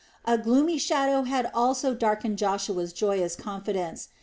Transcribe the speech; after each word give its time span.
A 0.25 0.35
gloomy 0.35 0.79
shadow 0.79 1.25
had 1.25 1.51
also 1.53 1.93
darkened 1.93 2.39
Joshua's 2.39 2.91
joyous 2.91 3.35
confidence. 3.35 4.09